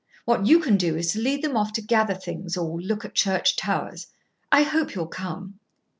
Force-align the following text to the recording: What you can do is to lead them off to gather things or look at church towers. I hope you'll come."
What 0.25 0.47
you 0.47 0.57
can 0.59 0.77
do 0.77 0.95
is 0.97 1.11
to 1.11 1.19
lead 1.19 1.43
them 1.43 1.55
off 1.55 1.73
to 1.73 1.81
gather 1.83 2.15
things 2.15 2.57
or 2.57 2.81
look 2.81 3.05
at 3.05 3.13
church 3.13 3.55
towers. 3.55 4.07
I 4.51 4.63
hope 4.63 4.95
you'll 4.95 5.05
come." 5.05 5.59